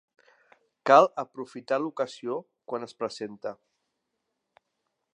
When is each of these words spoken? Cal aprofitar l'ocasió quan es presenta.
Cal 0.89 1.09
aprofitar 1.23 1.79
l'ocasió 1.83 2.39
quan 2.73 2.89
es 2.91 2.99
presenta. 3.03 3.55